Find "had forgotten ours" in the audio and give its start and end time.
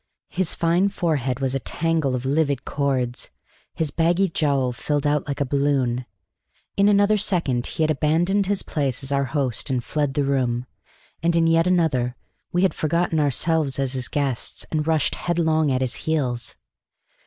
12.63-13.45